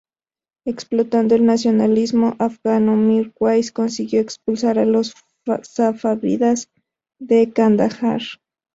Explotando 0.65 1.35
el 1.35 1.45
nacionalismo 1.45 2.35
afgano, 2.39 2.95
Mir 2.95 3.31
Wais 3.39 3.71
consiguió 3.71 4.19
expulsar 4.19 4.79
a 4.79 4.85
los 4.85 5.13
safávidas 5.61 6.71
de 7.19 7.53
Kandahar. 7.53 8.23